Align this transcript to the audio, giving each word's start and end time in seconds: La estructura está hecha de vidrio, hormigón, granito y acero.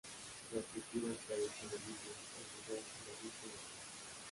La 0.51 0.59
estructura 0.59 1.13
está 1.13 1.35
hecha 1.35 1.63
de 1.69 1.77
vidrio, 1.77 2.11
hormigón, 2.25 2.81
granito 3.05 3.23
y 3.23 3.29
acero. 3.29 3.59